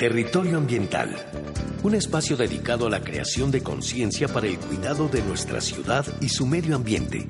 [0.00, 1.14] Territorio Ambiental,
[1.82, 6.30] un espacio dedicado a la creación de conciencia para el cuidado de nuestra ciudad y
[6.30, 7.28] su medio ambiente.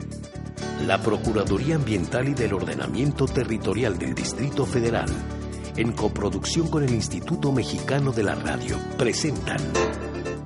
[0.87, 5.09] La Procuraduría Ambiental y del Ordenamiento Territorial del Distrito Federal,
[5.77, 9.59] en coproducción con el Instituto Mexicano de la Radio, presentan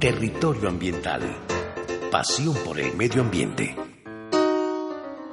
[0.01, 1.21] Territorio Ambiental,
[2.11, 3.77] pasión por el medio ambiente.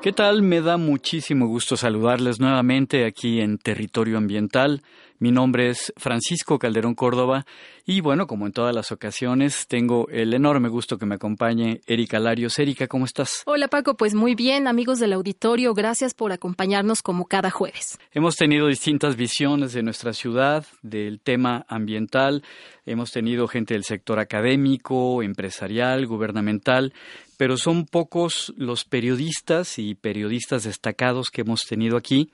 [0.02, 0.42] ¿Qué tal?
[0.42, 4.82] Me da muchísimo gusto saludarles nuevamente aquí en Territorio Ambiental.
[5.22, 7.46] Mi nombre es Francisco Calderón Córdoba
[7.86, 12.18] y bueno, como en todas las ocasiones, tengo el enorme gusto que me acompañe Erika
[12.18, 12.58] Larios.
[12.58, 13.44] Erika, ¿cómo estás?
[13.46, 18.00] Hola Paco, pues muy bien, amigos del auditorio, gracias por acompañarnos como cada jueves.
[18.14, 22.42] Hemos tenido distintas visiones de nuestra ciudad, del tema ambiental,
[22.88, 26.94] hemos tenido gente del sector académico, empresarial, gubernamental,
[27.38, 32.32] pero son pocos los periodistas y periodistas destacados que hemos tenido aquí.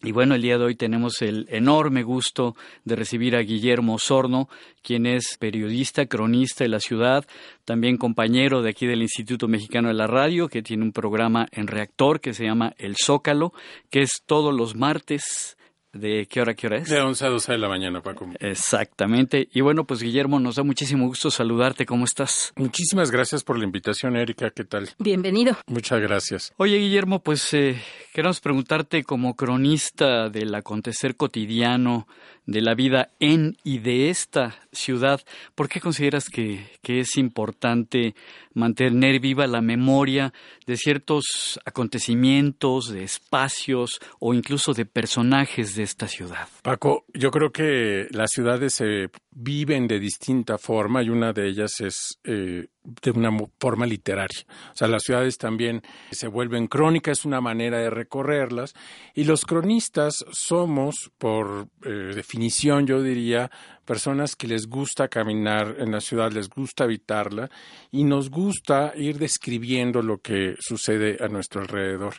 [0.00, 4.48] Y bueno, el día de hoy tenemos el enorme gusto de recibir a Guillermo Osorno,
[4.80, 7.26] quien es periodista, cronista de la ciudad,
[7.64, 11.66] también compañero de aquí del Instituto Mexicano de la Radio, que tiene un programa en
[11.66, 13.52] Reactor que se llama El Zócalo,
[13.90, 15.57] que es todos los martes
[15.92, 16.88] ¿De qué hora, qué hora es?
[16.90, 18.28] De 11 a 12 de la mañana, Paco.
[18.40, 19.48] Exactamente.
[19.52, 21.86] Y bueno, pues Guillermo, nos da muchísimo gusto saludarte.
[21.86, 22.52] ¿Cómo estás?
[22.56, 24.50] Muchísimas gracias por la invitación, Erika.
[24.50, 24.90] ¿Qué tal?
[24.98, 25.56] Bienvenido.
[25.66, 26.52] Muchas gracias.
[26.58, 27.80] Oye, Guillermo, pues eh,
[28.12, 32.06] queremos preguntarte como cronista del acontecer cotidiano
[32.48, 35.20] de la vida en y de esta ciudad,
[35.54, 38.14] ¿por qué consideras que, que es importante
[38.54, 40.32] mantener viva la memoria
[40.66, 46.48] de ciertos acontecimientos, de espacios o incluso de personajes de esta ciudad?
[46.62, 51.80] Paco, yo creo que las ciudades se viven de distinta forma y una de ellas
[51.80, 52.68] es eh,
[53.02, 54.46] de una forma literaria.
[54.72, 58.74] O sea, las ciudades también se vuelven crónicas, es una manera de recorrerlas
[59.14, 63.50] y los cronistas somos, por eh, definición, yo diría,
[63.84, 67.48] personas que les gusta caminar en la ciudad, les gusta habitarla
[67.90, 72.14] y nos gusta ir describiendo lo que sucede a nuestro alrededor.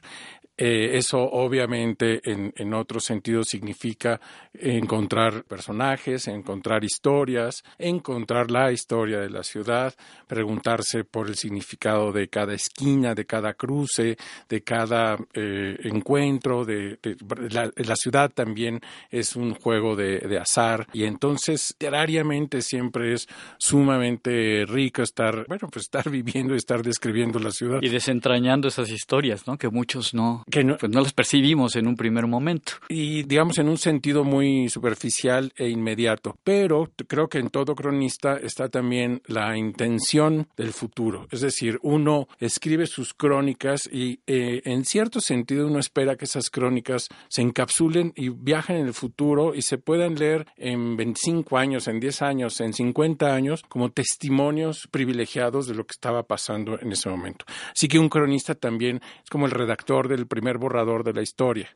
[0.62, 4.20] Eh, eso obviamente en, en otro sentido significa
[4.54, 9.94] encontrar personajes, encontrar historias, encontrar la historia de la ciudad,
[10.28, 14.18] preguntarse por el significado de cada esquina, de cada cruce,
[14.50, 16.66] de cada eh, encuentro.
[16.66, 17.00] De,
[17.50, 23.28] la, ciudad también es un juego de, de azar y entonces literariamente siempre es
[23.58, 27.80] sumamente rico estar, bueno, pues estar viviendo y estar describiendo la ciudad.
[27.82, 29.58] Y desentrañando esas historias, ¿no?
[29.58, 32.74] Que muchos no que no, pues no las percibimos en un primer momento.
[32.90, 36.38] Y digamos en un sentido muy superficial e inmediato.
[36.44, 41.28] Pero creo que en todo cronista está también la intención del futuro.
[41.32, 46.50] Es decir, uno escribe sus crónicas y eh, en cierto sentido uno espera que esas
[46.50, 51.88] crónicas se encapsulen y viajen en el futuro y se puedan leer en 25 años,
[51.88, 56.92] en 10 años, en 50 años como testimonios privilegiados de lo que estaba pasando en
[56.92, 57.46] ese momento.
[57.72, 61.70] Así que un cronista también es como el redactor del primer borrador de la historia.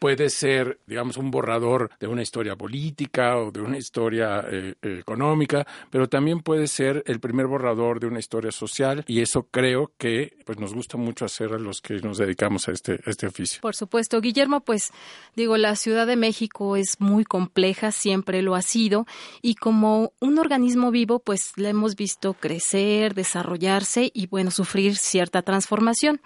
[0.00, 5.64] Puede ser, digamos, un borrador de una historia política o de una historia eh, económica,
[5.88, 10.36] pero también puede ser el primer borrador de una historia social y eso creo que
[10.44, 13.60] pues nos gusta mucho hacer a los que nos dedicamos a este, a este oficio.
[13.60, 14.90] Por supuesto, Guillermo, pues
[15.36, 19.06] digo, la Ciudad de México es muy compleja, siempre lo ha sido
[19.42, 25.42] y como un organismo vivo, pues la hemos visto crecer, desarrollarse y bueno, sufrir cierta
[25.42, 26.20] transformación.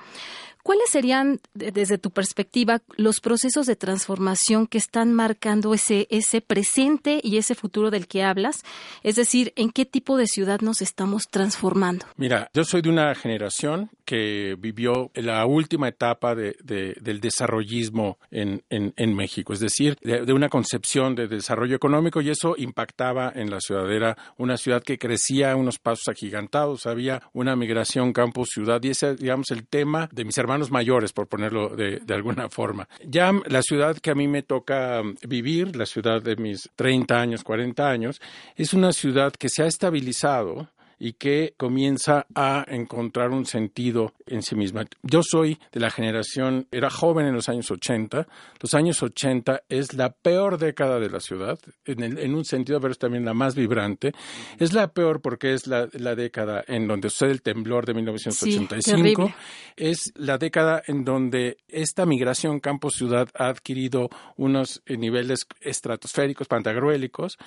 [0.62, 7.20] ¿Cuáles serían, desde tu perspectiva, los procesos de transformación que están marcando ese, ese presente
[7.22, 8.62] y ese futuro del que hablas?
[9.02, 12.06] Es decir, ¿en qué tipo de ciudad nos estamos transformando?
[12.16, 18.62] Mira, yo soy de una generación que vivió la última etapa de, del desarrollismo en,
[18.68, 23.60] en, México, es decir, de, una concepción de desarrollo económico y eso impactaba en la
[23.60, 23.90] ciudad.
[23.90, 29.16] Era una ciudad que crecía a unos pasos agigantados, había una migración campo-ciudad y ese,
[29.16, 32.88] digamos, el tema de mis hermanos hermanos mayores, por ponerlo de, de, alguna forma.
[33.06, 37.42] Ya la ciudad que a mí me toca vivir, la ciudad de mis 30 años,
[37.42, 38.20] 40 años,
[38.56, 40.68] es una ciudad que se ha estabilizado
[41.04, 44.84] y que comienza a encontrar un sentido en sí misma.
[45.02, 48.28] Yo soy de la generación, era joven en los años 80,
[48.60, 53.00] los años 80 es la peor década de la ciudad, en, un sentido, pero es
[53.00, 54.12] también la más vibrante.
[54.60, 59.34] Es la peor porque es la, década en donde sucede el temblor de 1985,
[59.74, 67.38] es la década en donde esta migración campo-ciudad ha adquirido unos niveles estratosféricos, pantagruélicos,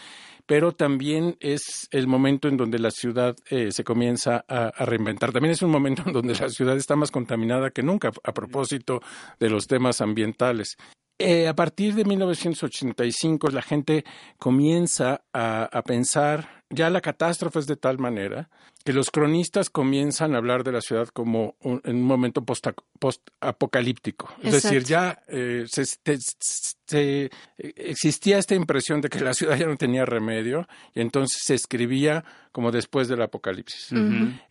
[0.46, 5.32] pero también es el momento en donde la ciudad eh, se comienza a, reinventar.
[5.32, 9.02] También es un momento en donde la ciudad está más contaminada que nunca a propósito
[9.40, 10.78] de los temas ambientales.
[11.18, 14.04] Eh, a partir de 1985 la gente
[14.38, 18.50] comienza a, pensar, ya la catástrofe es de tal manera
[18.84, 24.30] que los cronistas comienzan a hablar de la ciudad como en un momento post-apocalíptico.
[24.44, 30.06] es decir, ya eh, se, existía esta impresión de que la ciudad ya no tenía
[30.06, 33.90] remedio y entonces se escribía como después del apocalipsis.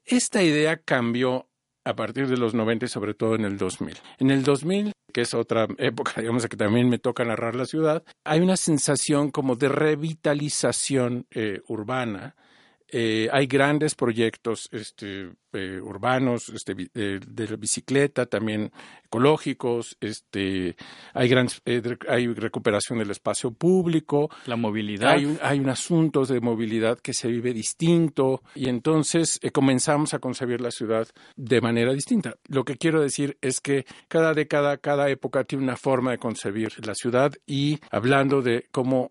[0.07, 1.47] Esta idea cambió
[1.85, 3.99] a partir de los 90 y sobre todo en el 2000.
[4.19, 8.03] En el 2000, que es otra época, digamos, que también me toca narrar la ciudad,
[8.25, 12.35] hay una sensación como de revitalización eh, urbana
[12.89, 18.71] eh, hay grandes proyectos este, eh, urbanos este, de, la bicicleta, también
[19.05, 19.97] ecológicos.
[20.01, 20.77] Este,
[21.13, 24.31] hay, gran, eh, hay recuperación del espacio público.
[24.47, 25.11] La movilidad.
[25.11, 30.61] Hay, hay un asunto de movilidad que se vive distinto y entonces comenzamos a concebir
[30.61, 32.37] la ciudad de manera distinta.
[32.49, 36.73] Lo que quiero decir es que cada década, cada época tiene una forma de concebir
[36.87, 39.11] la ciudad y hablando de cómo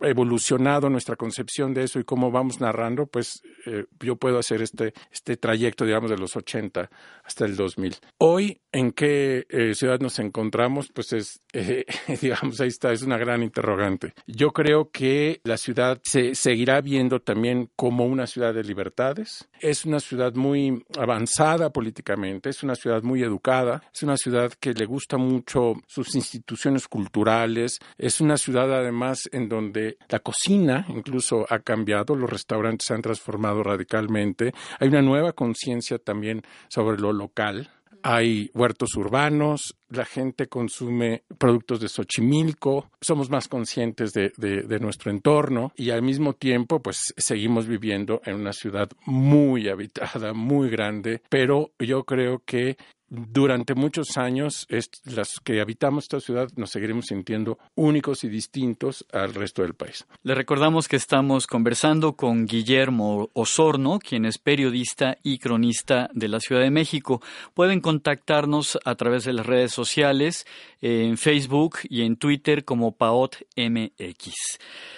[0.00, 4.92] evolucionado nuestra concepción de eso y cómo vamos narrando, pues eh, yo puedo hacer este,
[5.12, 6.90] este trayecto, digamos, de los 80
[7.24, 7.96] hasta el 2000.
[8.18, 10.90] Hoy, ¿en qué eh, ciudad nos encontramos?
[10.92, 11.84] Pues es, eh,
[12.20, 14.14] digamos, ahí está, es una gran interrogante.
[14.26, 19.48] Yo creo que la ciudad se seguirá viendo también como una ciudad de libertades.
[19.60, 24.72] Es una ciudad muy avanzada políticamente, es una ciudad muy educada, es una ciudad que
[24.72, 31.46] le gusta mucho sus instituciones culturales, es una ciudad además en donde la cocina incluso
[31.48, 37.12] ha cambiado, los restaurantes se han transformado radicalmente, hay una nueva conciencia también sobre lo
[37.12, 37.70] local.
[38.02, 45.10] Hay huertos urbanos, la gente consume productos de Xochimilco, somos más conscientes de, de, nuestro
[45.10, 51.22] entorno y al mismo tiempo pues seguimos viviendo en una ciudad muy habitada, muy grande,
[51.28, 52.76] pero yo creo que
[53.10, 54.66] durante muchos años
[55.04, 60.06] las que habitamos esta ciudad nos seguiremos sintiendo únicos y distintos al resto del país.
[60.22, 66.40] Le recordamos que estamos conversando con Guillermo Osorno, quien es periodista y cronista de la
[66.40, 67.20] Ciudad de México.
[67.52, 70.46] Pueden contactarnos a través de las redes sociales,
[70.80, 74.34] en Facebook y en Twitter como PaotMX.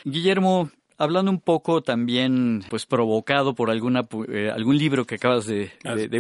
[0.05, 5.73] Guillermo, Hablando un poco también, pues provocado por alguna, eh, algún libro que acabas de,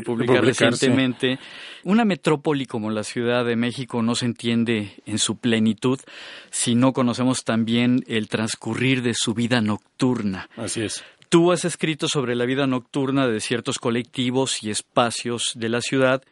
[0.04, 1.38] publicar recientemente,
[1.84, 6.00] una metrópoli como la Ciudad de México no se entiende en su plenitud
[6.50, 10.48] si no conocemos también el transcurrir de su vida nocturna.
[10.56, 11.04] Así es.
[11.28, 16.22] Tú has escrito sobre la vida nocturna de ciertos colectivos y espacios de la ciudad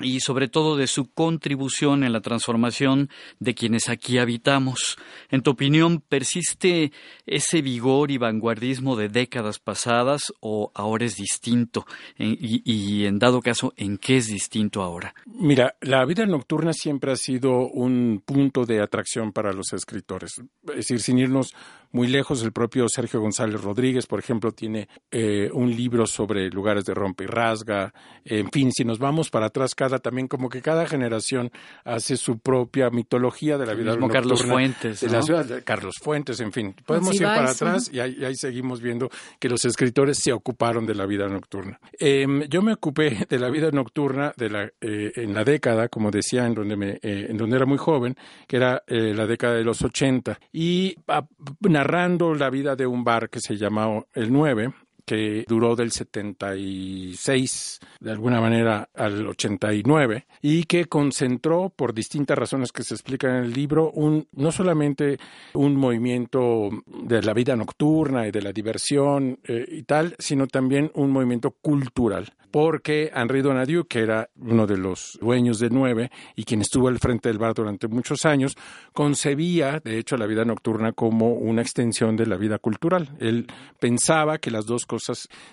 [0.00, 3.08] y sobre todo de su contribución en la transformación
[3.40, 4.98] de quienes aquí habitamos.
[5.30, 6.92] En tu opinión, ¿persiste
[7.26, 11.86] ese vigor y vanguardismo de décadas pasadas o ahora es distinto?
[12.18, 15.14] Y, en dado caso, ¿en qué es distinto ahora?
[15.26, 20.42] Mira, la vida nocturna siempre ha sido un punto de atracción para los escritores.
[20.68, 21.54] Es decir, sin irnos
[21.96, 22.42] muy lejos.
[22.42, 27.24] El propio Sergio González Rodríguez, por ejemplo, tiene eh, un libro sobre lugares de rompe
[27.24, 27.92] y rasga.
[28.24, 31.52] En fin, si nos vamos para atrás, cada también como que cada generación
[31.84, 35.00] hace su propia mitología de la vida Como Carlos Fuentes.
[35.00, 36.74] De la ciudad de Carlos Fuentes, en fin.
[36.84, 41.06] Podemos ir para atrás y ahí, seguimos viendo que los escritores se ocuparon de la
[41.06, 41.78] vida nocturna.
[41.98, 46.10] Em, yo me ocupé de la vida nocturna de la, eh, en la década, como
[46.10, 48.16] decía, en donde, me, eh, en donde era muy joven,
[48.48, 50.38] que era la década de los 80.
[50.52, 51.24] Y ah,
[51.60, 54.72] narrando la vida de un bar que se llamaba El 9,
[55.06, 62.72] que duró del 76 de alguna manera al 89 y que concentró por distintas razones
[62.72, 65.18] que se explican en el libro un no solamente
[65.54, 70.90] un movimiento de la vida nocturna y de la diversión eh, y tal, sino también
[70.94, 76.44] un movimiento cultural porque Henri Donadieu, que era uno de los dueños de Nueve y
[76.44, 78.56] quien estuvo al frente del bar durante muchos años,
[78.94, 83.10] concebía, de hecho, la vida nocturna como una extensión de la vida cultural.
[83.20, 83.46] Él
[83.78, 84.95] pensaba que las dos cosas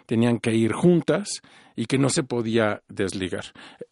[0.05, 1.41] tenían que ir juntas
[1.75, 3.45] y que no se podía desligar.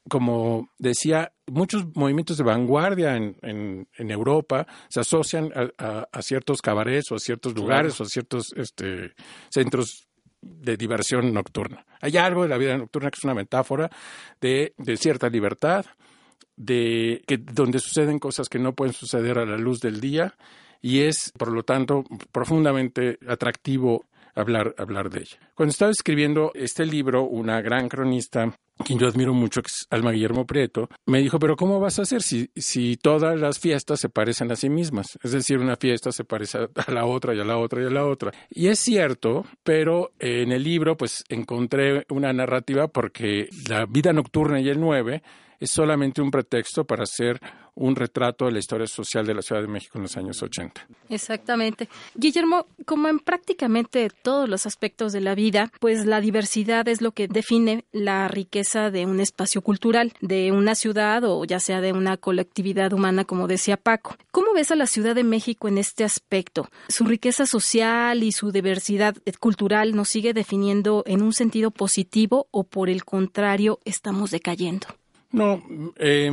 [0.09, 7.15] Como decía, muchos movimientos de vanguardia en, en, Europa se asocian a, ciertos cabarets o
[7.15, 9.13] a ciertos lugares o a ciertos este,
[9.49, 10.07] centros
[10.41, 11.85] de diversión nocturna.
[12.01, 13.89] Hay algo de la vida nocturna que es una metáfora
[14.39, 15.85] de, de cierta libertad,
[16.55, 20.35] de que donde suceden cosas que no pueden suceder a la luz del día
[20.81, 24.05] y es, por lo tanto, profundamente atractivo
[24.35, 25.37] hablar, hablar de ella.
[25.55, 30.11] Cuando estaba escribiendo este libro, una gran cronista quien yo admiro mucho, que es Alma
[30.11, 34.09] Guillermo Prieto, me dijo, pero ¿cómo vas a hacer si, si todas las fiestas se
[34.09, 35.17] parecen a sí mismas?
[35.23, 37.89] Es decir, una fiesta se parece a la otra y a la otra y a
[37.89, 38.31] la otra.
[38.49, 44.59] Y es cierto, pero en el libro pues encontré una narrativa porque la vida nocturna
[44.59, 45.21] y el nueve
[45.61, 47.39] es solamente un pretexto para hacer
[47.75, 50.87] un retrato de la historia social de la Ciudad de México en los años 80.
[51.09, 51.87] Exactamente.
[52.15, 57.11] Guillermo, como en prácticamente todos los aspectos de la vida, pues la diversidad es lo
[57.11, 61.93] que define la riqueza de un espacio cultural, de una ciudad o ya sea de
[61.93, 64.17] una colectividad humana, como decía Paco.
[64.31, 66.69] ¿Cómo ves a la Ciudad de México en este aspecto?
[66.89, 72.63] ¿Su riqueza social y su diversidad cultural nos sigue definiendo en un sentido positivo o
[72.63, 74.87] por el contrario estamos decayendo?
[75.31, 75.63] No,
[75.97, 76.29] eh,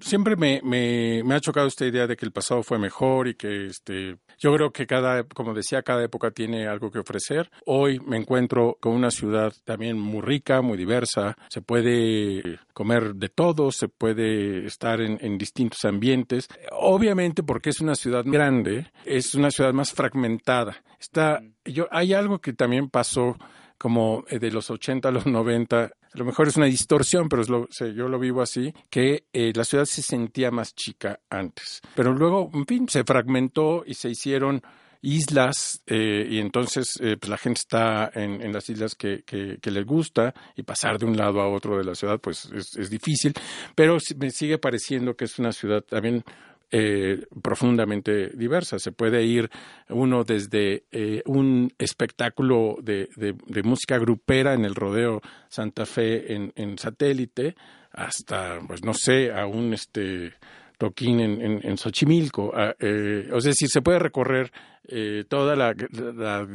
[0.00, 3.66] siempre me, me, ha chocado esta idea de que el pasado fue mejor y que
[3.66, 7.50] este, yo creo que cada, como decía, cada época tiene algo que ofrecer.
[7.66, 11.36] Hoy me encuentro con una ciudad también muy rica, muy diversa.
[11.48, 16.48] Se puede comer de todo, se puede estar en, en distintos ambientes.
[16.72, 20.82] Obviamente porque es una ciudad grande, es una ciudad más fragmentada.
[20.98, 23.36] Está, yo, hay algo que también pasó
[23.80, 27.42] como eh, de los 80 a los 90, a lo mejor es una distorsión, pero
[27.42, 31.80] es lo, yo lo vivo así, que eh, la ciudad se sentía más chica antes.
[31.94, 34.62] Pero luego, en fin, se fragmentó y se hicieron
[35.02, 39.58] islas eh, y entonces eh, pues la gente está en, en las islas que, que,
[39.60, 42.76] que, le gusta y pasar de un lado a otro de la ciudad pues es,
[42.76, 43.32] es difícil,
[43.74, 46.22] pero me sigue pareciendo que es una ciudad también
[46.70, 48.78] eh, profundamente diversa.
[48.78, 49.50] Se puede ir
[49.88, 56.32] uno desde eh, un espectáculo de, de, de, música grupera en el Rodeo Santa Fe
[56.34, 57.56] en, en, satélite
[57.92, 60.34] hasta, pues no sé, a un este
[60.80, 62.52] toquín en, en, en Xochimilco.
[62.80, 64.50] Eh, es decir, se puede recorrer
[64.88, 66.48] eh, toda la, la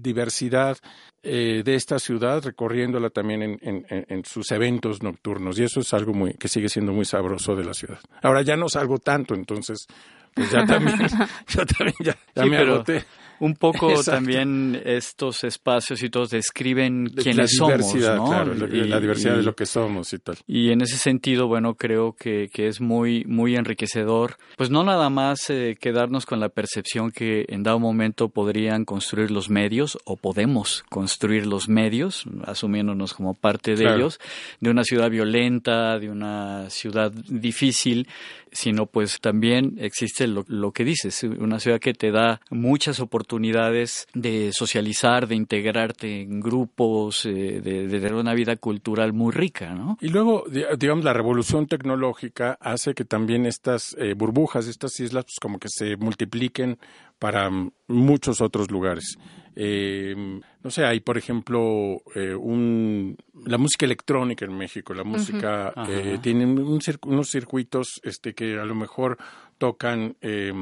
[0.00, 0.78] diversidad
[1.24, 5.58] eh, de esta ciudad, recorriéndola también en, en, en, sus eventos nocturnos.
[5.58, 7.98] Y eso es algo muy, que sigue siendo muy sabroso de la ciudad.
[8.22, 9.86] Ahora ya no salgo tanto, entonces,
[10.32, 10.96] pues ya también,
[11.48, 13.04] yo también ya, ya sí, me pero agoté.
[13.42, 14.12] Un poco Exacto.
[14.12, 18.36] también estos espacios y todos describen De quiénes la diversidad, somos, ¿no?
[18.54, 20.36] claro, Y- la diversidad y- de lo que somos y tal.
[20.46, 25.10] Y en ese sentido, bueno, creo que, que es muy, muy enriquecedor, pues no nada
[25.10, 30.16] más eh, quedarnos con la percepción que en dado momento podrían construir los medios o
[30.16, 33.96] podemos construir los medios, asumiéndonos como parte de Claro.
[33.96, 34.20] ellos,
[34.60, 38.06] de una ciudad violenta, de una ciudad difícil,
[38.52, 43.31] sino pues también existe lo, lo que dices, una ciudad que te da muchas oportunidades
[44.14, 49.74] de socializar, de integrarte en grupos, eh, de, de tener una vida cultural muy rica,
[49.74, 49.96] ¿no?
[50.00, 55.24] Y luego, di- digamos, la revolución tecnológica hace que también estas eh, burbujas, estas islas,
[55.24, 56.78] pues como que se multipliquen
[57.18, 59.16] para mm, muchos otros lugares.
[59.54, 60.14] Eh,
[60.62, 64.94] no sé, hay, por ejemplo, eh, un, la música electrónica en México.
[64.94, 65.86] La música Ajá.
[65.90, 69.18] eh, tiene un unos circuitos este, que a lo mejor
[69.58, 70.52] tocan eh,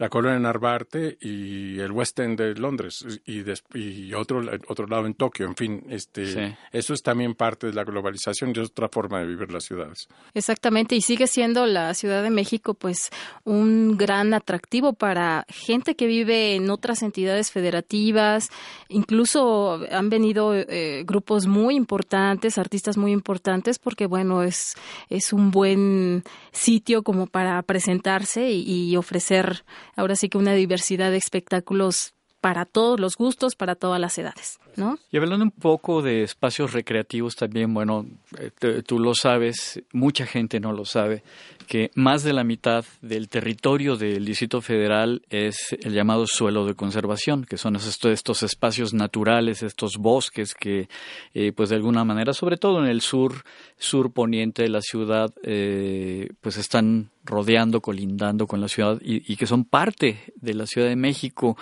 [0.00, 5.04] la colonia Narvarte y el West End de Londres y, des- y otro, otro lado
[5.06, 5.44] en Tokio.
[5.46, 6.56] En fin, este, Sí.
[6.72, 10.08] eso es también parte de la globalización y es otra forma de vivir las ciudades.
[10.32, 13.10] Exactamente, y sigue siendo la Ciudad de México pues
[13.44, 18.48] un gran atractivo para gente que vive en otras entidades federativas,
[18.88, 24.74] incluso han venido eh, grupos muy importantes, artistas muy importantes, porque bueno, es,
[25.10, 29.64] es un buen sitio como para presentarse y, y ofrecer
[29.96, 34.58] ahora sí que una diversidad de espectáculos para todos los gustos, para todas las edades,
[34.76, 34.98] ¿no?
[35.10, 38.06] Y hablando un poco de espacios recreativos también, bueno,
[38.38, 41.22] eh, tú lo sabes, mucha gente no lo sabe,
[41.66, 46.74] que más de la mitad del territorio del Distrito Federal es el llamado suelo de
[46.74, 50.88] conservación, que son estos, espacios naturales, estos bosques que,
[51.34, 53.44] eh, pues de alguna manera, sobre todo en el sur,
[53.78, 59.46] sur poniente de la ciudad, eh, pues están rodeando, colindando con la ciudad y que
[59.46, 61.56] son parte de la Ciudad de México.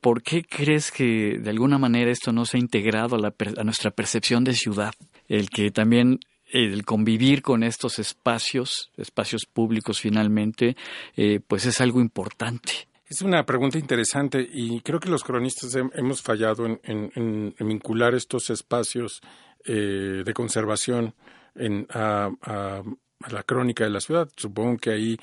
[0.00, 3.64] ¿Por qué crees que de alguna manera esto no se ha integrado a, la a
[3.64, 4.92] nuestra percepción de ciudad?
[5.28, 6.20] El que también
[6.52, 10.76] el convivir con estos espacios, espacios públicos finalmente,
[11.16, 12.88] eh, pues es algo importante.
[13.08, 17.68] Es una pregunta interesante y creo que los cronistas hem- hemos fallado en- en- en
[17.68, 19.20] vincular estos espacios
[19.66, 21.14] eh, de conservación
[21.54, 22.82] en, a, a-
[23.22, 24.28] a la crónica de la ciudad.
[24.36, 25.16] Supongo que ahí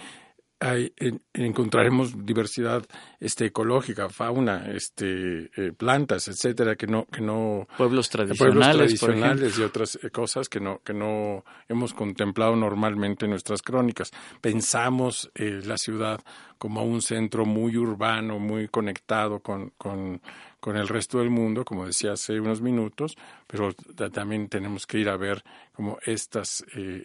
[0.60, 2.84] hay- en- encontraremos diversidad
[3.20, 9.08] este, ecológica, fauna, este, eh, plantas, etcétera, que no, que no Pueblos pueblos tradicionales, ejemplo.
[9.08, 14.12] tradicionales y otras eh, cosas que no que no hemos contemplado normalmente en nuestras crónicas.
[14.42, 16.20] Pensamos eh, la ciudad
[16.58, 20.22] como un centro muy urbano, muy conectado con, con,
[20.68, 23.16] con el resto del mundo, como decía hace unos minutos,
[23.48, 27.02] pero ta- también tenemos que ir a ver como estas eh,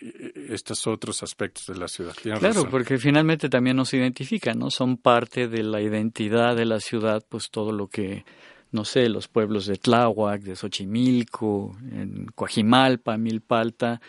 [0.49, 2.12] estos otros aspectos de la ciudad.
[2.21, 2.71] Tienes Claro, razón.
[2.73, 4.69] porque finalmente también nos identifican, ¿no?
[4.73, 8.25] Son parte de la identidad de la ciudad, pues todo lo que,
[8.73, 14.00] no sé, los pueblos de Tláhuac, de Xochimilco, en Coajimalpa, Milpalta,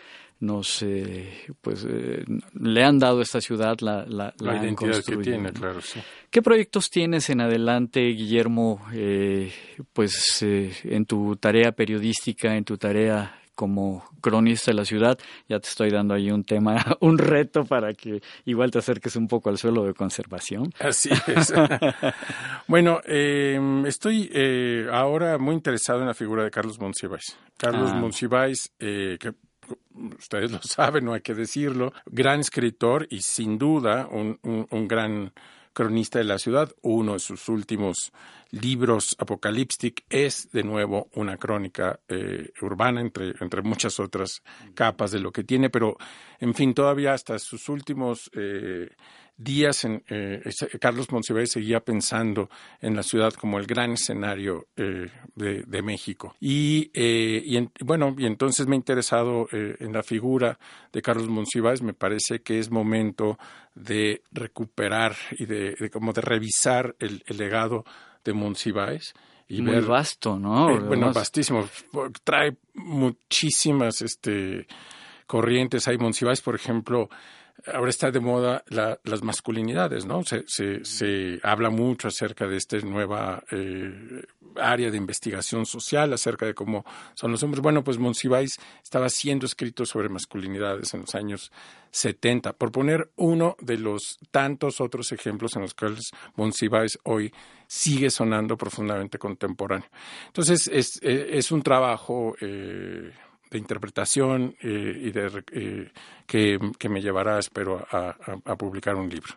[0.44, 2.24] nos eh, pues eh,
[2.60, 6.00] le han dado a esta ciudad la, la, la, identidad que tiene, claro, sí.
[6.30, 9.52] ¿Qué proyectos tienes en adelante, Guillermo, eh,
[9.92, 15.68] pues en tu tarea periodística, en tu tarea como cronista de la ciudad, ya te
[15.68, 19.58] estoy dando ahí un tema, un reto para que igual te acerques un poco al
[19.58, 20.72] suelo de conservación.
[20.78, 21.52] Así es.
[22.68, 27.38] bueno, em, estoy eh, ahora muy interesado en la figura de Carlos Monsiváis.
[27.56, 27.96] Carlos ah.
[27.96, 29.32] Monsiváis, eh, que
[30.18, 35.32] ustedes lo saben, no hay que decirlo, gran escritor y sin duda un, un gran
[35.74, 38.12] cronista de la ciudad, uno de sus últimos
[38.52, 44.42] libros apocalípticos es de nuevo una crónica eh, urbana entre, entre muchas otras
[44.74, 45.96] capas de lo que tiene, pero
[46.38, 48.88] en fin, todavía hasta sus últimos eh,
[49.36, 50.42] días en, eh,
[50.80, 52.48] Carlos Monsiváis seguía pensando
[52.80, 56.36] en la ciudad como el gran escenario eh, de, México.
[56.40, 60.58] Y, eh, y bueno, y entonces me he interesado en la figura
[60.92, 61.82] de Carlos Monsiváis.
[61.82, 63.38] Me parece que es momento
[63.74, 67.84] de recuperar y de, como de revisar el, legado
[68.24, 69.14] de Monsiváis.
[69.46, 70.80] Y Muy vasto, ¿no?
[70.86, 71.68] bueno, vastísimo.
[72.22, 74.66] Trae muchísimas este,
[75.26, 75.86] corrientes.
[75.86, 77.10] Hay Monsiváis, por ejemplo,
[77.72, 80.22] ahora está de moda las masculinidades, ¿no?
[80.24, 84.22] Se, se, se, habla mucho acerca de esta nueva eh,
[84.56, 87.62] área de investigación social, acerca de cómo son los hombres.
[87.62, 91.52] Bueno, pues Monsiváis estaba haciendo escritos sobre masculinidades en los años
[91.90, 97.32] 70, por poner uno de los tantos otros ejemplos en los cuales Monsiváis hoy
[97.66, 99.88] sigue sonando profundamente contemporáneo.
[100.26, 102.34] Entonces, es, es un trabajo...
[102.40, 103.12] Eh,
[103.54, 105.92] de interpretación eh, y de, eh,
[106.26, 109.34] que, me llevará, espero, a, publicar un libro.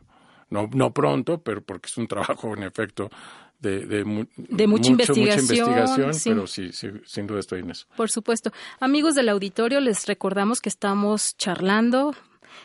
[0.50, 3.12] No, no pronto, pero porque es un trabajo, en efecto,
[3.60, 7.86] de, de, mucha, investigación, pero sí, sin duda estoy en eso.
[7.96, 8.52] Por supuesto.
[8.80, 12.16] Amigos del auditorio, les recordamos que estamos charlando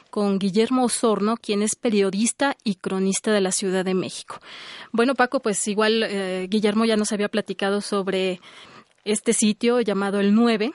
[0.08, 4.40] con Guillermo Osorno, quien es periodista y cronista de la Ciudad de México.
[4.90, 8.40] Bueno, Paco, pues igual eh, Guillermo ya nos había platicado sobre
[9.04, 10.72] este sitio llamado El 9,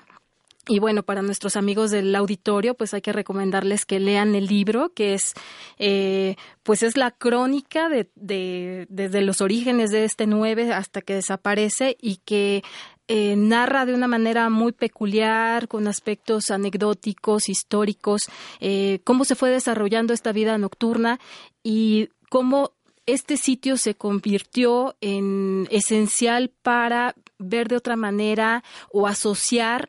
[0.68, 4.90] y bueno, para nuestros amigos del auditorio, pues hay que recomendarles que lean el libro,
[4.90, 5.34] que es,
[5.78, 11.16] eh, pues es la crónica de, de, desde los orígenes de este nueve hasta que
[11.16, 12.64] desaparece y que
[13.08, 18.24] eh, narra de una manera muy peculiar, con aspectos anecdóticos, históricos,
[18.60, 21.20] eh, cómo se fue desarrollando esta vida nocturna
[21.64, 22.74] y cómo
[23.06, 29.88] este sitio se convirtió en esencial para ver de otra manera o asociar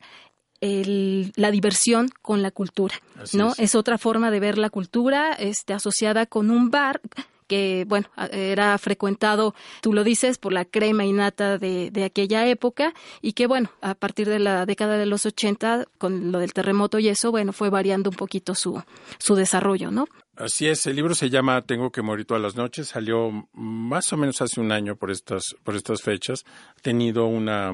[0.60, 2.94] el, la diversión con la cultura,
[3.32, 3.52] ¿no?
[3.58, 3.74] Es.
[3.74, 7.00] otra forma de ver la cultura, este, asociada con un bar
[7.48, 12.92] que, bueno, era frecuentado, tú lo dices, por la crema innata de, de aquella época
[13.22, 16.98] y que, bueno, a partir de la década de los 80, con lo del terremoto
[16.98, 18.80] y eso, bueno, fue variando un poquito su,
[19.18, 20.06] su desarrollo, ¿no?
[20.38, 24.16] Así es, el libro se llama Tengo que morir todas las noches, salió más o
[24.16, 26.44] menos hace un año por estas, por estas fechas,
[26.76, 27.72] ha tenido una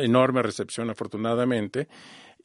[0.00, 1.88] enorme recepción afortunadamente.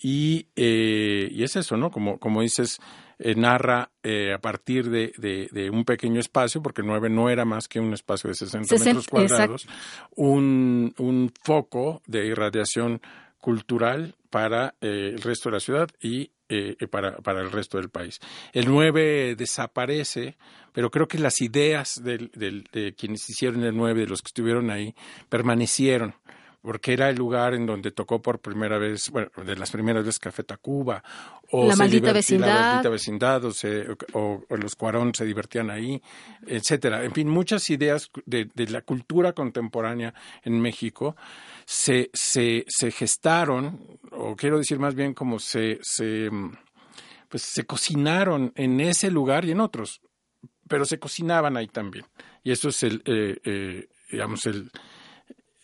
[0.01, 1.91] Y, eh, y es eso, ¿no?
[1.91, 2.79] Como, como dices,
[3.19, 7.67] eh, narra eh, a partir de, de, un pequeño espacio, porque nueve no era más
[7.67, 9.67] que un espacio de 60 metros cuadrados,
[10.15, 12.99] un, un foco de irradiación
[13.37, 17.89] cultural para el resto de la ciudad y eh, eh, para, para, el resto del
[17.89, 18.19] país.
[18.51, 20.35] El 9 desaparece,
[20.73, 24.69] pero creo que las ideas del, de quienes hicieron el 9, de los que estuvieron
[24.69, 24.93] ahí,
[25.29, 26.13] permanecieron
[26.61, 30.19] porque era el lugar en donde tocó por primera vez, bueno, de las primeras veces
[30.19, 31.03] Café Tacuba,
[31.51, 33.43] o la maldita vecindad, la maldita vecindad
[34.13, 36.01] o, los Cuarón se divertían ahí,
[36.45, 37.03] etcétera.
[37.03, 41.15] En fin, muchas ideas de, de la cultura contemporánea en México
[41.65, 46.29] se, se, se gestaron, o quiero decir más bien como se, se,
[47.27, 50.01] pues se cocinaron en ese lugar y en otros,
[50.67, 52.05] pero se cocinaban ahí también.
[52.43, 54.71] Y eso es el, eh, eh, digamos, el,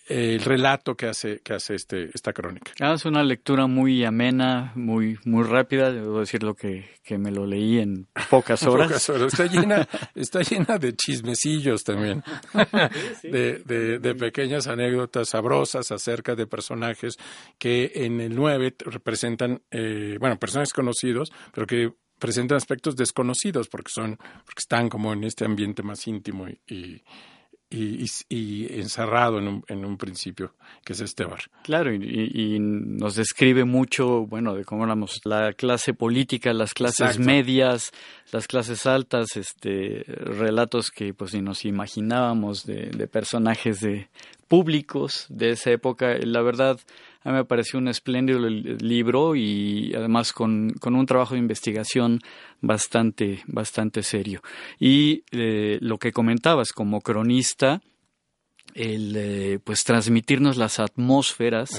[0.07, 2.71] el relato que hace que hace este esta crónica.
[2.79, 5.91] Ah, es una lectura muy amena, muy muy rápida.
[5.91, 8.87] Debo decir lo que, que me lo leí en pocas horas.
[8.87, 9.33] pocas horas.
[9.33, 12.23] Está llena está llena de chismecillos también,
[13.23, 17.17] de, de, de, pequeñas anécdotas sabrosas acerca de personajes
[17.57, 23.91] que en el 9 representan, eh, bueno, personajes conocidos, pero que presentan aspectos desconocidos porque
[23.91, 27.03] son porque están como en este ambiente más íntimo y y,
[27.69, 30.53] y, encerrado en un, en un, principio,
[30.85, 31.41] que es este bar.
[31.63, 37.91] Claro, y, nos describe mucho, bueno, de cómo éramos la clase política, las clases medias,
[38.31, 44.09] las clases altas, este, relatos que pues ni nos imaginábamos de, de personajes de
[44.47, 46.17] públicos de esa época.
[46.21, 46.79] La verdad,
[47.23, 52.19] a mí me pareció un espléndido libro y además con, con un trabajo de investigación
[52.61, 54.41] bastante, bastante serio.
[54.79, 57.81] Y eh, lo que comentabas como cronista,
[58.77, 61.69] el eh, pues transmitirnos las atmósferas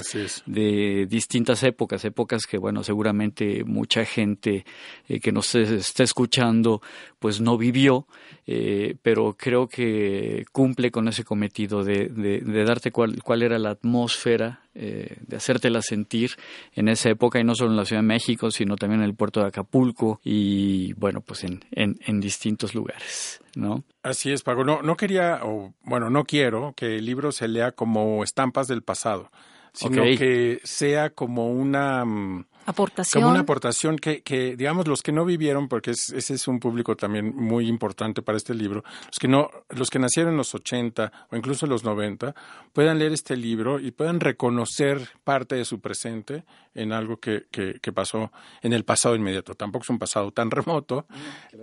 [0.45, 4.65] de distintas épocas, épocas que bueno seguramente mucha gente
[5.07, 6.81] eh, que nos está escuchando
[7.17, 8.05] pues no vivió,
[8.45, 13.71] eh, pero creo que cumple con ese cometido de, de, darte cuál, cuál era la
[13.71, 16.31] atmósfera, de hacértela sentir
[16.73, 19.15] en esa época y no solo en la Ciudad de México, sino también en el
[19.15, 23.41] puerto de Acapulco y bueno pues en, en, en distintos lugares.
[23.55, 23.83] ¿no?
[24.03, 24.63] Así es, Pago.
[24.63, 28.81] No, no quería, o bueno, no quiero que el libro se lea como estampas del
[28.81, 29.29] pasado,
[29.73, 33.21] sino que sea como una mm, aportación.
[33.21, 36.95] Como una aportación que, que, digamos, los que no vivieron, porque ese es un público
[36.95, 41.11] también muy importante para este libro, los que no, los que nacieron en los 80
[41.31, 42.35] o incluso en los 90,
[42.73, 46.43] puedan leer este libro y puedan reconocer parte de su presente
[46.79, 49.53] en algo que, que, que pasó en el pasado inmediato.
[49.53, 51.05] Tampoco es un pasado tan remoto,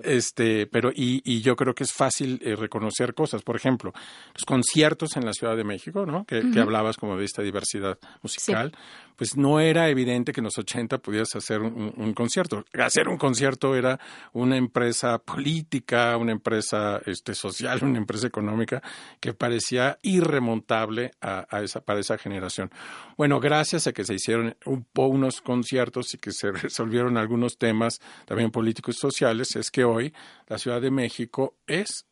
[0.02, 3.42] este, pero y, y yo creo que es fácil eh, reconocer cosas.
[3.42, 3.92] Por ejemplo,
[4.34, 6.24] los conciertos en la Ciudad de México, ¿no?
[6.24, 8.72] Que, hablabas como de esta diversidad musical,
[9.16, 12.64] pues no era evidente que en los 80 podías hacer un, concierto.
[12.74, 13.98] Hacer un concierto era
[14.32, 18.82] una empresa política, una empresa este, social, una empresa económica
[19.20, 22.70] que parecía irremontable a, esa, para esa generación.
[23.16, 28.00] Bueno, gracias a que se hicieron un, unos conciertos y que se resolvieron algunos temas
[28.24, 30.12] también políticos y sociales, es que hoy
[30.48, 32.06] la Ciudad de México es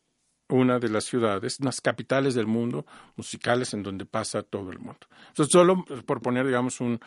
[0.49, 5.07] una de las ciudades, unas capitales del mundo musicales en donde pasa todo el mundo.
[5.29, 6.99] Entonces, solo por poner, digamos, un,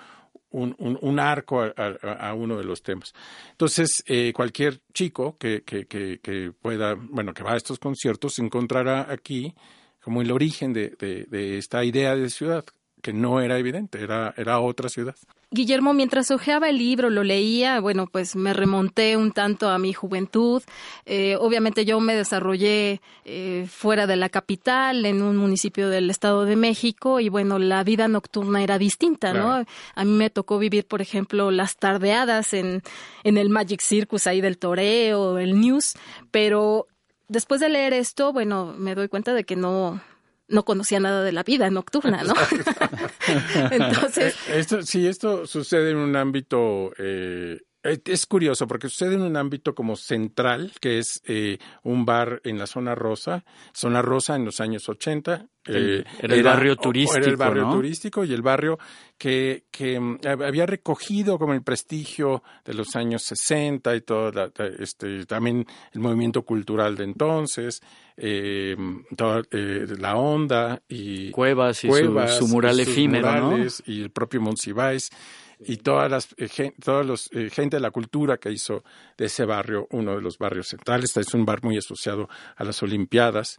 [0.50, 3.14] un, arco a, uno de los temas.
[3.50, 9.54] Entonces, eh, cualquier chico que, que, pueda, bueno, que va a estos conciertos, encontrará aquí
[10.00, 12.64] como el origen de esta idea de ciudad,
[13.02, 15.14] que no era evidente, era, era otra ciudad.
[15.50, 19.94] Guillermo, mientras hojeaba el libro, lo leía, bueno, pues me remonté un tanto a mi
[19.94, 20.62] juventud.
[21.06, 26.44] Eh, obviamente yo me desarrollé eh, fuera de la capital, en un municipio del Estado
[26.44, 29.64] de México, y bueno, la vida nocturna era distinta, ¿no?
[29.94, 32.82] A mí me tocó vivir, por ejemplo, las tardeadas en,
[33.24, 35.94] en el Magic Circus ahí del toreo, el News,
[36.30, 36.88] pero
[37.28, 40.00] después de leer esto, bueno, me doy cuenta de que no,
[40.48, 42.34] no conocía nada de la vida nocturna, ¿no?
[43.70, 44.34] Entonces.
[44.48, 46.92] Eh, esto, sí, esto sucede en un ámbito.
[46.98, 52.40] Eh, es curioso porque sucede en un ámbito como central, que es eh, un bar
[52.44, 55.46] en la zona rosa, zona rosa en los años 80.
[55.70, 57.20] Eh, era el barrio turístico.
[57.20, 58.78] Era el barrio turístico y el barrio
[59.18, 65.26] que, que mm, había recogido como el prestigio de los años 60 y todo, este,
[65.26, 67.82] también el movimiento cultural de entonces,
[68.16, 68.76] eh,
[69.16, 75.10] toda eh, la onda y Cuevas y su, mural efímero, Y el propio Monsiváis
[75.60, 78.84] y todas las eh, todos los eh, gente de la cultura que hizo
[79.16, 81.06] de ese barrio uno de los barrios centrales.
[81.06, 83.58] Este es un bar muy asociado a las Olimpiadas.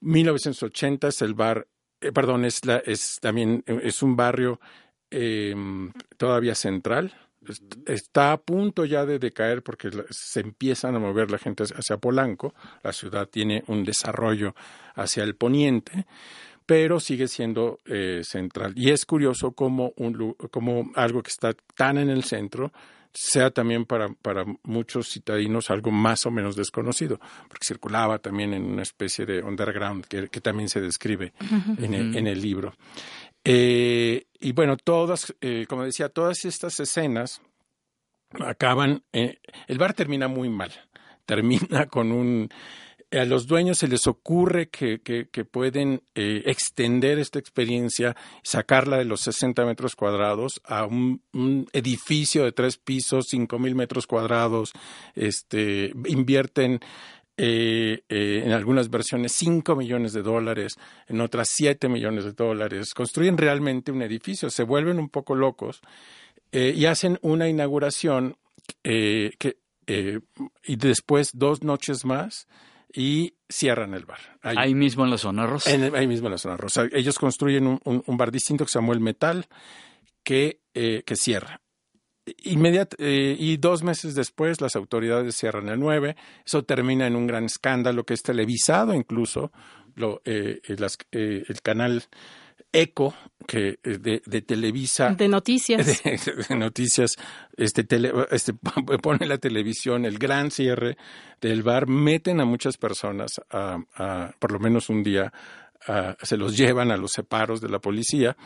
[0.00, 1.66] 1980 es el bar,
[2.00, 4.60] eh, perdón, es, la, es también es un barrio
[5.10, 7.14] em, todavía central.
[7.86, 12.54] Está a punto ya de decaer porque se empiezan a mover la gente hacia Polanco.
[12.82, 14.54] La ciudad tiene un desarrollo
[14.94, 16.06] hacia el poniente
[16.66, 18.72] pero sigue siendo eh, central.
[18.76, 22.72] Y es curioso como, un, como algo que está tan en el centro
[23.12, 27.18] sea también para, para muchos citadinos algo más o menos desconocido,
[27.48, 31.32] porque circulaba también en una especie de underground que, también se describe
[31.78, 32.74] en, el, en, el, libro.
[33.44, 37.40] Eh, y bueno, todas, eh, como decía, todas estas escenas
[38.38, 40.70] acaban, el bar termina muy mal,
[41.26, 42.48] termina con un
[43.12, 45.00] a los dueños se les ocurre que,
[45.50, 51.20] pueden eh, extender esta experiencia, sacarla de los 60 metros cuadrados a un,
[51.72, 54.72] edificio de tres pisos, cinco mil metros cuadrados,
[55.14, 56.80] este, invierten
[57.36, 60.76] eh, eh, en algunas versiones 5 millones de dólares,
[61.08, 65.80] en otras 7 millones de dólares, construyen realmente un edificio, se vuelven un poco locos
[66.52, 68.36] y hacen una inauguración
[68.82, 69.30] y
[70.66, 72.48] después dos noches más
[72.92, 74.20] y cierran el bar.
[74.42, 75.70] Ahí, mismo en la zona rosa.
[75.70, 76.86] ahí mismo en la zona rosa.
[76.92, 79.46] Ellos construyen un, bar distinto que se llamó El Metal,
[80.22, 81.60] que, eh, que cierra.
[82.44, 86.16] Inmediat, eh, y dos meses después las autoridades cierran el 9.
[86.44, 89.52] Eso termina en un gran escándalo que es televisado incluso.
[89.96, 92.04] Lo, eh, el canal
[92.72, 93.14] Eco
[93.46, 96.02] que eh, de, de, Televisa de noticias
[96.48, 97.16] de, noticias
[97.56, 97.86] este,
[98.30, 98.52] este
[99.02, 100.96] pone la televisión el gran cierre
[101.40, 103.78] del bar meten a muchas personas a,
[104.38, 105.32] por lo menos un día
[106.22, 108.36] se los llevan a los separos de la policía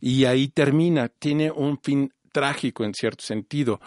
[0.00, 1.08] y ahí termina.
[1.08, 3.80] Tiene un fin trágico en cierto sentido.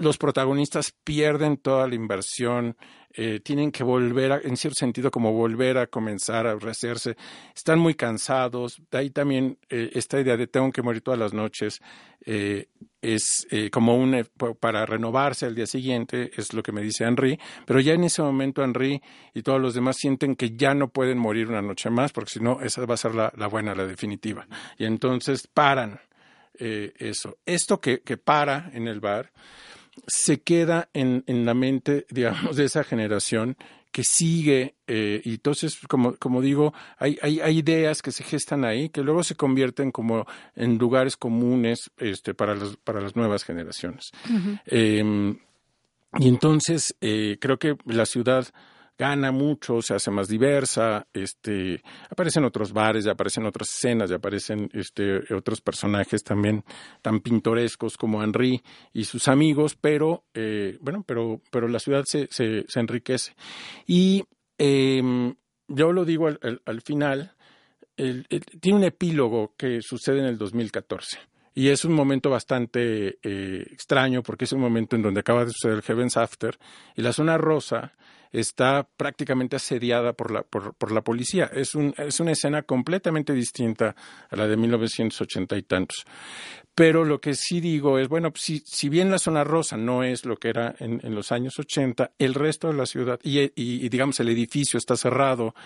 [0.00, 2.76] los protagonistas pierden toda la inversión,
[3.14, 7.16] eh, tienen que volver, a, en cierto sentido, como volver a comenzar a rehacerse.
[7.54, 8.80] Están muy cansados.
[8.90, 11.80] De ahí también eh, esta idea de tengo que morir todas las noches
[12.24, 12.68] eh,
[13.00, 14.26] es como un
[14.58, 17.38] para renovarse al día siguiente, es lo que me dice Henry.
[17.64, 19.00] Pero ya en ese momento Henry
[19.32, 22.40] y todos los demás sienten que ya no pueden morir una noche más, porque si
[22.40, 24.46] no, esa va a ser la, la buena, la definitiva.
[24.76, 26.00] Y entonces paran
[26.58, 27.38] eso.
[27.46, 29.30] Esto que, que para en el bar
[30.06, 33.56] se queda en, en la mente, digamos, de esa generación
[33.92, 38.64] que sigue, eh, y entonces, como, como digo, hay, hay, hay, ideas que se gestan
[38.64, 43.44] ahí que luego se convierten como en lugares comunes este, para, los, para las nuevas
[43.44, 44.12] generaciones.
[44.66, 45.38] Em,
[46.18, 48.46] y entonces, eh, creo que la ciudad
[48.98, 51.80] gana mucho, se hace más diversa, este,
[52.10, 56.64] aparecen otros bares, ya aparecen otras escenas, ya aparecen este, otros personajes también
[57.00, 58.60] tan pintorescos como Henry
[58.92, 63.34] y sus amigos, pero eh, bueno, pero, pero la ciudad se, se, se enriquece.
[63.86, 64.24] Y
[64.58, 65.32] eh,
[65.68, 67.36] yo lo digo al, al, final,
[67.94, 71.18] tiene un epílogo que sucede en el 2014.
[71.54, 75.50] Y es un momento bastante eh, extraño porque es un momento en donde acaba de
[75.50, 76.56] suceder el Heaven's After
[76.94, 77.94] y la zona rosa
[78.32, 81.50] está prácticamente asediada por la, por, por la policía.
[81.52, 83.94] Es, un, es una escena completamente distinta
[84.30, 86.04] a la de 1980 y tantos.
[86.74, 90.24] Pero lo que sí digo es, bueno, si, si bien la zona rosa no es
[90.24, 94.20] lo que era en, los años 80, el resto de la ciudad, y, y, digamos
[94.20, 95.56] el edificio está cerrado,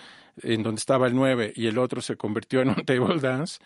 [0.41, 3.59] en donde estaba el 9 y el otro se convirtió en un table dance,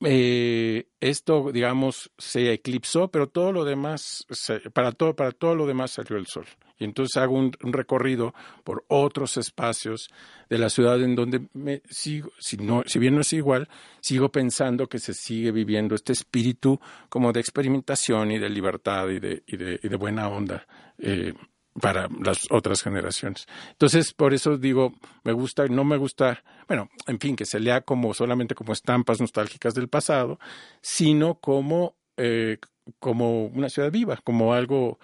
[0.00, 4.26] eh, esto, digamos, se eclipsó, pero todo lo demás,
[4.72, 6.46] para, todo, para todo lo demás salió el sol.
[6.78, 10.08] Y entonces hago un, recorrido por otros espacios
[10.48, 13.68] de la ciudad en donde me sigo, si, no, si bien no es igual,
[14.00, 19.18] sigo pensando que se sigue viviendo este espíritu como de experimentación y de libertad y
[19.18, 20.66] de, y de, y de buena onda.
[20.98, 21.34] Eh,
[21.80, 23.46] para las otras generaciones.
[23.70, 27.82] Entonces, por eso digo, me gusta, no me gusta, bueno, en fin, que se lea
[27.82, 30.38] como solamente como estampas nostálgicas del pasado,
[30.80, 32.58] sino como, eh,
[32.98, 34.98] como una ciudad viva, como algo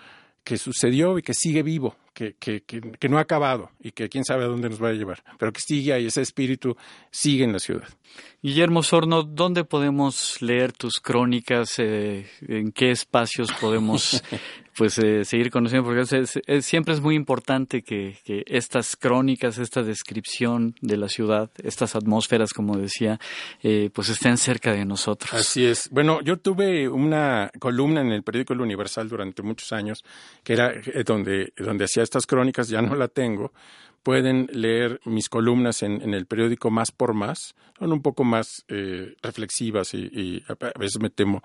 [0.44, 4.09] que sucedió y que sigue vivo, que, que, que, que, no ha acabado y que
[4.09, 6.76] quién sabe a dónde nos va a llevar, pero que sigue ahí, ese espíritu
[7.11, 7.88] sigue en la ciudad.
[8.42, 11.78] Guillermo Sorno, ¿dónde podemos leer tus crónicas?
[11.78, 14.22] Eh, ¿En qué espacios podemos
[14.76, 15.88] pues eh, seguir conociendo?
[15.88, 21.50] Porque es, es, siempre es muy importante que, estas crónicas, esta descripción de la ciudad,
[21.62, 23.18] estas atmósferas, como decía,
[23.62, 25.32] eh, pues estén cerca de nosotros.
[25.32, 25.88] Así es.
[25.90, 30.04] Bueno, yo tuve una columna en el periódico El Universal durante muchos años,
[30.42, 33.52] que era eh, donde, donde hacía estas crónicas, ya no la tengo,
[34.04, 37.56] pueden leer mis columnas en, el periódico Más por Más.
[37.78, 41.42] Son un poco más eh, reflexivas y, a veces me temo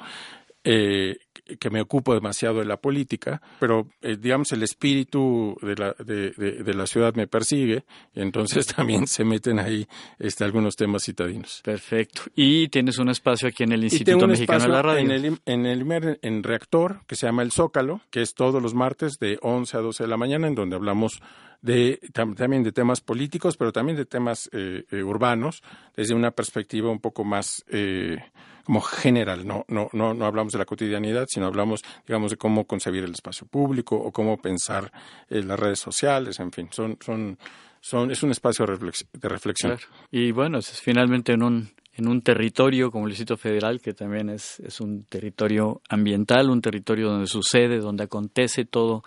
[0.64, 1.18] eh,
[1.60, 6.32] que me ocupo demasiado de la política, pero eh, digamos el espíritu de la, de,
[6.32, 7.84] de, de, la ciudad me persigue
[8.16, 9.88] entonces también se meten ahí
[10.18, 11.62] este, algunos temas citadinos.
[11.64, 12.24] Perfecto.
[12.36, 15.00] Y tienes un espacio aquí en el Instituto Mexicano de la Radio.
[15.00, 18.74] En el, en el en Reactor, que se llama El Zócalo, que es todos los
[18.74, 21.22] martes de 11 a 12 de la mañana, en donde hablamos
[21.62, 25.62] de, también de temas políticos, pero también de temas eh, eh, urbanos,
[25.96, 28.18] desde una perspectiva un poco más eh,
[28.64, 29.46] como general.
[29.46, 33.12] No, no, no, no hablamos de la cotidianidad, sino hablamos, digamos, de cómo concebir el
[33.12, 34.92] espacio público o cómo pensar
[35.30, 37.38] eh, las redes sociales, en fin, son, son,
[37.80, 39.78] son, es un espacio de, reflex, de reflexión.
[39.78, 39.92] Claro.
[40.12, 44.30] Y bueno, es finalmente en un en un territorio como el Distrito Federal, que también
[44.30, 49.04] es, es un territorio ambiental, un territorio donde sucede, donde acontece todo,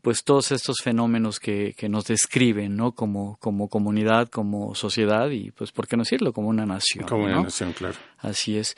[0.00, 2.92] pues todos estos fenómenos que, que nos describen, ¿no?
[2.92, 6.32] Como, como comunidad, como sociedad y, pues, ¿por qué no decirlo?
[6.32, 7.06] Como una nación.
[7.06, 7.96] Como una nación, claro.
[8.18, 8.74] Así es.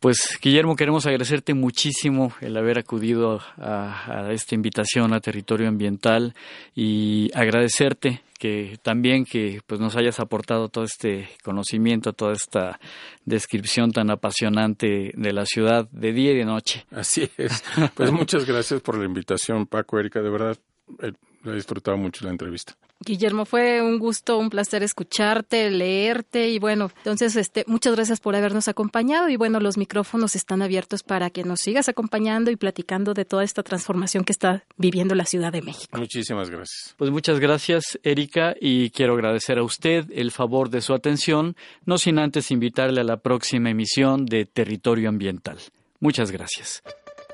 [0.00, 6.34] Pues Guillermo, queremos agradecerte muchísimo el haber acudido a, esta invitación a Territorio Ambiental
[6.74, 12.80] y agradecerte que también que pues nos hayas aportado todo este conocimiento, toda esta
[13.26, 16.86] descripción tan apasionante de la ciudad de día y de noche.
[16.90, 17.62] Así es.
[17.94, 20.56] Pues muchas gracias por la invitación, Paco, Erika, de verdad
[21.02, 22.74] he disfrutado mucho la entrevista.
[23.02, 28.36] Guillermo, fue un gusto, un placer escucharte, leerte y bueno, entonces este, muchas gracias por
[28.36, 33.14] habernos acompañado y bueno, los micrófonos están abiertos para que nos sigas acompañando y platicando
[33.14, 35.96] de toda esta transformación que está viviendo la Ciudad de México.
[35.96, 36.94] Muchísimas gracias.
[36.98, 41.96] Pues muchas gracias, Erika, y quiero agradecer a usted el favor de su atención, no
[41.96, 45.56] sin antes invitarle a la próxima emisión de Territorio Ambiental.
[46.00, 46.82] Muchas gracias.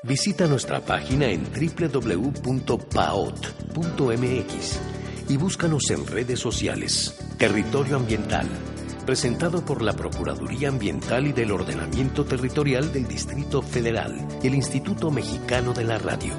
[0.03, 2.37] Visita nuestra página en www.paot.mx
[5.29, 7.17] y búscanos en redes sociales.
[7.37, 8.47] Territorio Ambiental.
[9.05, 15.11] presentado por la Procuraduría Ambiental y del Ordenamiento Territorial del Distrito Federal y el Instituto
[15.11, 16.33] Mexicano de la Radio.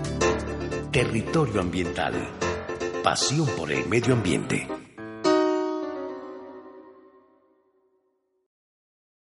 [0.92, 2.12] Territorio Ambiental.
[3.02, 4.68] Pasión por el medio ambiente.